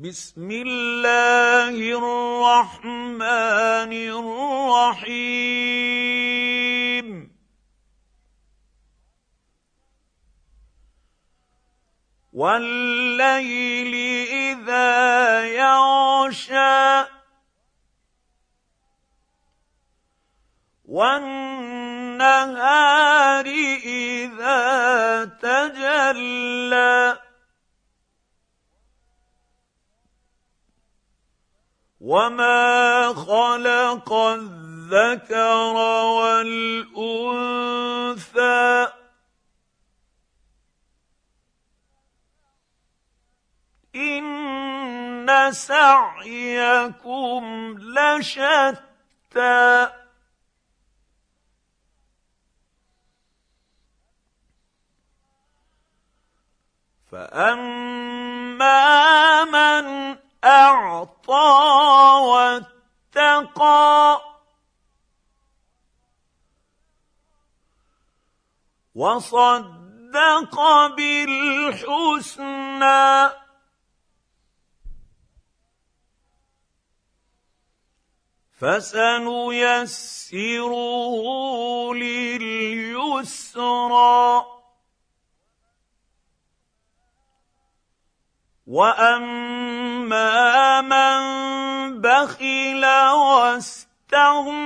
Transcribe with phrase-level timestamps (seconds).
[0.00, 3.20] بسم الله الرحمن
[4.96, 5.20] الرحيم.
[12.32, 13.94] والليل
[14.32, 17.04] إذا يغشى
[20.88, 22.26] والنهار
[23.84, 27.19] إذا تجلى
[32.00, 35.74] وما خلق الذكر
[36.16, 37.20] والانثى
[43.94, 47.44] ان سعيكم
[47.78, 48.80] لشتى
[57.10, 58.70] فاما
[59.44, 61.19] من اعطى
[63.10, 64.20] واتقى
[68.94, 70.56] وصدق
[70.96, 72.50] بالحسنى
[78.60, 80.04] فسنيسره
[81.94, 83.40] لليسرى
[88.66, 90.59] واما
[90.90, 91.20] من
[92.00, 92.84] بخل
[93.22, 94.56] واستغنى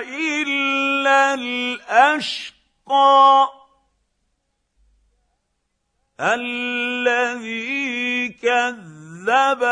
[0.00, 2.52] إلا الأشقى
[6.20, 9.62] الذي كذب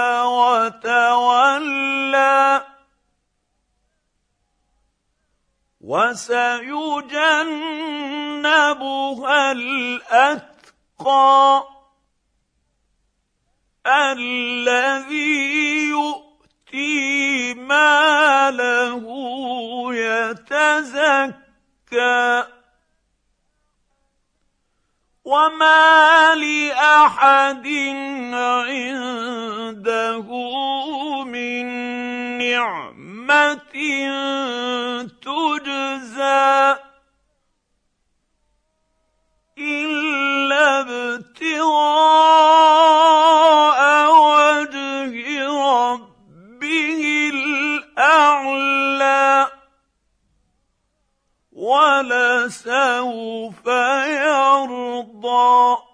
[1.11, 2.70] وتولى
[5.81, 6.73] وسيجنبها
[9.53, 11.65] الأتقى
[13.87, 19.05] الذي يؤتي ماله
[19.95, 21.35] يتزكى
[25.25, 27.67] وما لأحد
[28.35, 29.00] عنده
[51.61, 53.57] ولسوف
[54.07, 55.90] يرضى.